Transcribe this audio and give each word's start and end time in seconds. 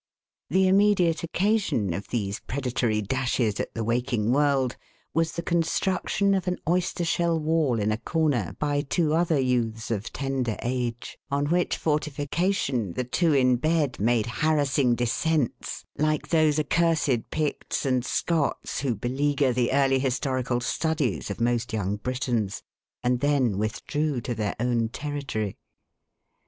The 0.49 0.67
immediate 0.67 1.21
occasion 1.23 1.93
of 1.93 2.07
these 2.07 2.39
predatory 2.47 3.03
dashes 3.03 3.59
at 3.59 3.75
the 3.75 3.83
waking 3.83 4.31
world, 4.31 4.75
was 5.13 5.33
the 5.33 5.43
construction 5.43 6.33
of 6.33 6.47
an 6.47 6.57
oyster 6.67 7.05
shell 7.05 7.39
wall 7.39 7.79
in 7.79 7.91
a 7.91 7.99
corner, 7.99 8.55
by 8.57 8.81
two 8.81 9.13
other 9.13 9.37
youths 9.39 9.91
of 9.91 10.11
tender 10.11 10.57
age; 10.63 11.19
on 11.29 11.51
which 11.51 11.77
fortification 11.77 12.93
the 12.93 13.03
two 13.03 13.35
in 13.35 13.57
bed 13.57 13.99
made 13.99 14.25
harassing 14.25 14.95
descents 14.95 15.85
(like 15.99 16.29
those 16.29 16.57
accursed 16.57 17.29
Picts 17.29 17.85
and 17.85 18.03
Scots 18.03 18.79
who 18.79 18.95
beleaguer 18.95 19.53
the 19.53 19.71
early 19.71 19.99
historical 19.99 20.61
studies 20.61 21.29
of 21.29 21.39
most 21.39 21.73
young 21.73 21.97
Britons), 21.97 22.63
and 23.03 23.19
then 23.19 23.59
withdrew 23.59 24.19
to 24.21 24.33
their 24.33 24.55
own 24.59 24.89
territory. 24.89 25.57